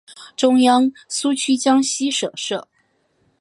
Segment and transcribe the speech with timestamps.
[0.35, 2.67] 中央苏区江西省设。